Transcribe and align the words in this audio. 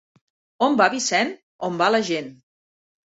On 0.67 0.77
va 0.79 0.87
Vicent? 0.95 1.35
On 1.69 1.77
va 1.83 1.91
la 1.97 2.01
gent. 2.09 2.33